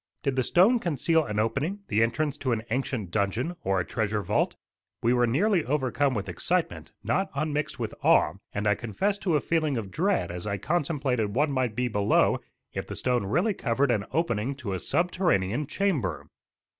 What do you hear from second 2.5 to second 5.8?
an ancient dungeon, or a treasure vault? We were nearly